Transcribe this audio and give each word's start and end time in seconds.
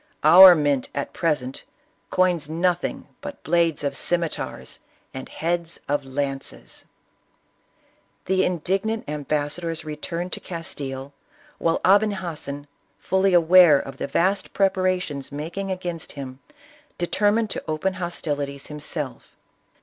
Our 0.23 0.55
mint, 0.55 0.89
at 0.95 1.13
present, 1.13 1.63
coins 2.09 2.49
nothing 2.49 3.07
but 3.21 3.43
blades 3.43 3.83
of 3.83 3.93
scimi 3.93 4.31
ters 4.31 4.79
and 5.13 5.29
heads 5.29 5.79
of 5.87 6.03
lances 6.03 6.85
1" 8.25 8.25
The 8.39 8.43
indignant 8.43 9.05
ambassa 9.07 9.61
dors 9.61 9.85
returned 9.85 10.33
to 10.33 10.39
Castile, 10.39 11.13
while 11.59 11.79
Aben 11.85 12.13
Hassen, 12.13 12.65
fully 12.97 13.35
aware 13.35 13.77
of 13.79 13.97
the 13.97 14.07
vast 14.07 14.53
preparations 14.53 15.31
making 15.31 15.69
against 15.69 16.13
him, 16.13 16.39
determined 16.97 17.51
to 17.51 17.63
open 17.67 17.93
hostilities 17.93 18.65
himself. 18.65 19.35